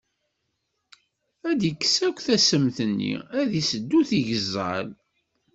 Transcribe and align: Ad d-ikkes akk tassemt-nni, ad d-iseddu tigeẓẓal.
Ad 1.49 1.57
d-ikkes 1.59 1.95
akk 2.07 2.17
tassemt-nni, 2.25 3.15
ad 3.39 3.45
d-iseddu 3.49 3.99
tigeẓẓal. 4.09 4.87